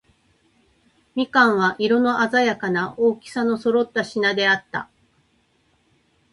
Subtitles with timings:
[1.13, 4.89] 蜜柑は、色のあざやかな、大きさの揃った品であった。